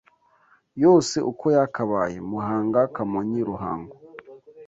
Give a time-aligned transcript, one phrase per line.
[0.83, 3.95] yose uko yakabaye (Muhanga, Kamonyi, Ruhango)